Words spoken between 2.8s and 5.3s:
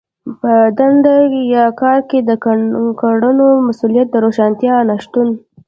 کړنو د مسوليت د روښانتيا نشتون.